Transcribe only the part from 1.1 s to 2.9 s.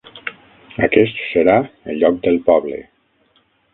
serà el lloc pel poble.